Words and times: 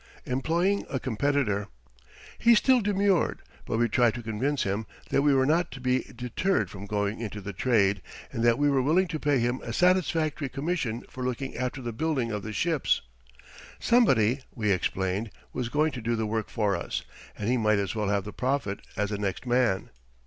EMPLOYING 0.25 0.83
A 0.89 0.99
COMPETITOR 0.99 1.67
He 2.39 2.55
still 2.55 2.81
demurred, 2.81 3.43
but 3.67 3.77
we 3.77 3.87
tried 3.87 4.15
to 4.15 4.23
convince 4.23 4.63
him 4.63 4.87
that 5.11 5.21
we 5.21 5.31
were 5.31 5.45
not 5.45 5.69
to 5.73 5.79
be 5.79 6.11
deterred 6.15 6.71
from 6.71 6.87
going 6.87 7.19
into 7.19 7.39
the 7.39 7.53
trade, 7.53 8.01
and 8.31 8.43
that 8.43 8.57
we 8.57 8.67
were 8.67 8.81
willing 8.81 9.07
to 9.09 9.19
pay 9.19 9.37
him 9.37 9.59
a 9.61 9.71
satisfactory 9.71 10.49
commission 10.49 11.03
for 11.07 11.23
looking 11.23 11.55
after 11.55 11.83
the 11.83 11.93
building 11.93 12.31
of 12.31 12.41
the 12.41 12.51
ships. 12.51 13.01
Somebody, 13.79 14.39
we 14.55 14.71
explained, 14.71 15.29
was 15.53 15.69
going 15.69 15.91
to 15.91 16.01
do 16.01 16.15
the 16.15 16.25
work 16.25 16.49
for 16.49 16.75
us, 16.75 17.03
and 17.37 17.47
he 17.47 17.55
might 17.57 17.77
as 17.77 17.93
well 17.93 18.09
have 18.09 18.23
the 18.23 18.33
profit 18.33 18.79
as 18.97 19.11
the 19.11 19.19
next 19.19 19.45
man. 19.45 19.91